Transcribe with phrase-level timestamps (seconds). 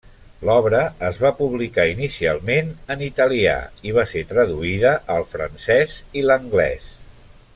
[0.47, 0.79] L'obra
[1.09, 3.53] es va publicar inicialment en italià
[3.91, 6.91] i va ser traduïda al francès i l'anglès.